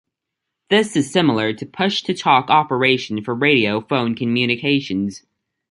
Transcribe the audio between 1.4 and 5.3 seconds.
to Push-to-talk operation for radio phone communications.